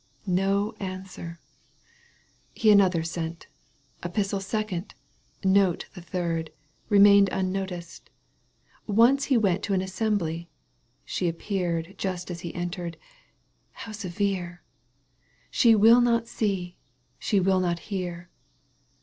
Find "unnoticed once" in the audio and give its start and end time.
7.31-9.25